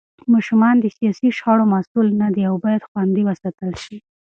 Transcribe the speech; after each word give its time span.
ماشومان 0.33 0.75
د 0.79 0.85
سياسي 0.97 1.29
شخړو 1.37 1.65
مسوول 1.73 2.07
نه 2.21 2.27
دي 2.33 2.43
او 2.49 2.55
بايد 2.63 2.81
خوندي 2.89 3.21
وساتل 3.25 3.73
شي. 3.83 3.97